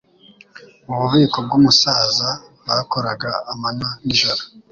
Mu 0.87 0.95
bubiko 1.01 1.37
bwumusaza, 1.45 2.29
bakoraga 2.67 3.29
amanywa 3.51 3.89
n'ijoro. 4.05 4.41